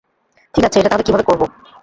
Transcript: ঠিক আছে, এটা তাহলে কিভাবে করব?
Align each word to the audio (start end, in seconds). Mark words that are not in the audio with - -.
ঠিক 0.53 0.63
আছে, 0.65 0.77
এটা 0.79 0.89
তাহলে 0.89 1.03
কিভাবে 1.03 1.23
করব? 1.23 1.41